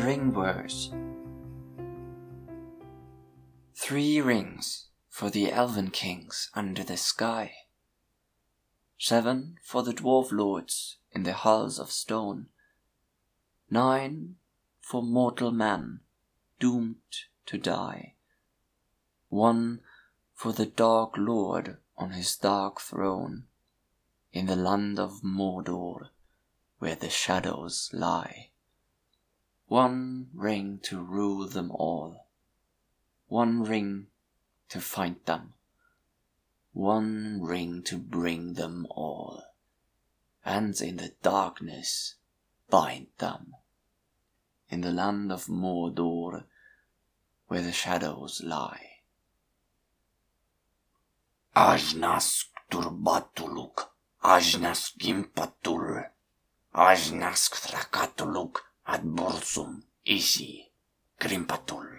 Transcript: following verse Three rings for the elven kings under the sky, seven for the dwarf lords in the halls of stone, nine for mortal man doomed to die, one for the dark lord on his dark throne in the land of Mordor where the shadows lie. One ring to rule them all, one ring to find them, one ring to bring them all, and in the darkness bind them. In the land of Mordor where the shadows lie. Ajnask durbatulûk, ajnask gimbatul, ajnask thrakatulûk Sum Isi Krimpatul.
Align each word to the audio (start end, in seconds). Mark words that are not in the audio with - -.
following 0.00 0.32
verse 0.32 0.90
Three 3.74 4.20
rings 4.22 4.86
for 5.10 5.28
the 5.28 5.52
elven 5.52 5.90
kings 5.90 6.50
under 6.54 6.82
the 6.82 6.96
sky, 6.96 7.52
seven 8.96 9.58
for 9.62 9.82
the 9.82 9.92
dwarf 9.92 10.32
lords 10.32 10.96
in 11.12 11.24
the 11.24 11.34
halls 11.34 11.78
of 11.78 11.90
stone, 11.90 12.46
nine 13.70 14.36
for 14.80 15.02
mortal 15.02 15.50
man 15.50 16.00
doomed 16.58 17.26
to 17.44 17.58
die, 17.58 18.14
one 19.28 19.80
for 20.34 20.52
the 20.52 20.66
dark 20.66 21.12
lord 21.18 21.76
on 21.98 22.12
his 22.12 22.36
dark 22.36 22.80
throne 22.80 23.44
in 24.32 24.46
the 24.46 24.56
land 24.56 24.98
of 24.98 25.20
Mordor 25.22 26.08
where 26.78 26.96
the 26.96 27.10
shadows 27.10 27.90
lie. 27.92 28.49
One 29.70 30.30
ring 30.34 30.80
to 30.82 31.00
rule 31.00 31.46
them 31.46 31.70
all, 31.70 32.26
one 33.28 33.62
ring 33.62 34.08
to 34.68 34.80
find 34.80 35.24
them, 35.26 35.54
one 36.72 37.40
ring 37.40 37.84
to 37.84 37.96
bring 37.96 38.54
them 38.54 38.84
all, 38.90 39.44
and 40.44 40.74
in 40.80 40.96
the 40.96 41.12
darkness 41.22 42.16
bind 42.68 43.12
them. 43.18 43.54
In 44.68 44.80
the 44.80 44.90
land 44.90 45.30
of 45.30 45.46
Mordor 45.46 46.46
where 47.46 47.62
the 47.62 47.70
shadows 47.70 48.42
lie. 48.42 49.02
Ajnask 51.54 52.46
durbatulûk, 52.72 53.86
ajnask 54.24 54.98
gimbatul, 54.98 56.10
ajnask 56.74 57.54
thrakatulûk 57.54 58.59
Sum 59.50 59.82
Isi 60.06 60.62
Krimpatul. 61.18 61.90